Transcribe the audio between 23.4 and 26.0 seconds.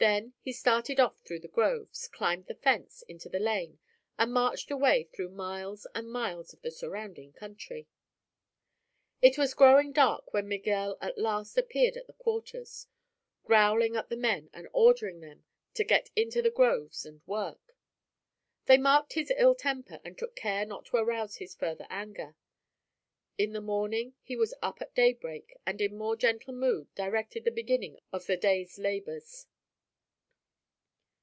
the morning he was up at daybreak and in